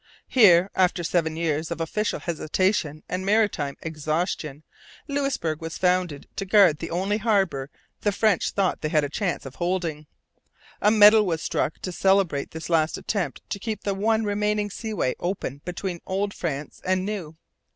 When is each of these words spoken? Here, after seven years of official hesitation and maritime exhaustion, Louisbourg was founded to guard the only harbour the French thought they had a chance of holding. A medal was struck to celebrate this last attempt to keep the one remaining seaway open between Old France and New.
Here, 0.29 0.71
after 0.73 1.03
seven 1.03 1.35
years 1.35 1.69
of 1.69 1.79
official 1.79 2.17
hesitation 2.21 3.03
and 3.07 3.23
maritime 3.23 3.77
exhaustion, 3.83 4.63
Louisbourg 5.07 5.61
was 5.61 5.77
founded 5.77 6.27
to 6.37 6.43
guard 6.43 6.79
the 6.79 6.89
only 6.89 7.19
harbour 7.19 7.69
the 7.99 8.11
French 8.11 8.49
thought 8.49 8.81
they 8.81 8.89
had 8.89 9.03
a 9.03 9.09
chance 9.09 9.45
of 9.45 9.53
holding. 9.57 10.07
A 10.81 10.89
medal 10.89 11.23
was 11.23 11.43
struck 11.43 11.77
to 11.83 11.91
celebrate 11.91 12.49
this 12.49 12.67
last 12.67 12.97
attempt 12.97 13.47
to 13.51 13.59
keep 13.59 13.83
the 13.83 13.93
one 13.93 14.23
remaining 14.23 14.71
seaway 14.71 15.13
open 15.19 15.61
between 15.65 16.01
Old 16.07 16.33
France 16.33 16.81
and 16.83 17.05
New. 17.05 17.35